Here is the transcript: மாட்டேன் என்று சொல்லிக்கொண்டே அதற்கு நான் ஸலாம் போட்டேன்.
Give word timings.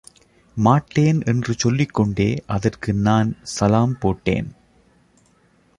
மாட்டேன் 0.57 1.19
என்று 1.21 1.53
சொல்லிக்கொண்டே 1.57 2.27
அதற்கு 2.47 2.93
நான் 2.93 3.29
ஸலாம் 3.59 3.93
போட்டேன். 3.99 4.49